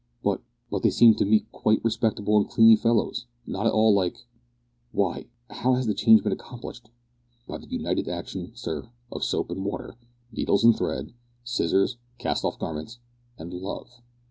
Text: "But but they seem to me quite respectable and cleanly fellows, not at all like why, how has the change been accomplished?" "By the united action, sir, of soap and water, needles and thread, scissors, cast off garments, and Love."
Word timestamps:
"But 0.23 0.41
but 0.71 0.81
they 0.81 0.89
seem 0.89 1.13
to 1.17 1.25
me 1.25 1.45
quite 1.51 1.85
respectable 1.85 2.35
and 2.37 2.49
cleanly 2.49 2.75
fellows, 2.75 3.27
not 3.45 3.67
at 3.67 3.71
all 3.71 3.93
like 3.93 4.17
why, 4.91 5.27
how 5.51 5.75
has 5.75 5.85
the 5.85 5.93
change 5.93 6.23
been 6.23 6.31
accomplished?" 6.31 6.89
"By 7.47 7.59
the 7.59 7.67
united 7.69 8.07
action, 8.07 8.53
sir, 8.55 8.89
of 9.11 9.23
soap 9.23 9.51
and 9.51 9.63
water, 9.63 9.97
needles 10.31 10.63
and 10.63 10.75
thread, 10.75 11.13
scissors, 11.43 11.97
cast 12.17 12.43
off 12.43 12.57
garments, 12.57 12.97
and 13.37 13.53
Love." 13.53 14.01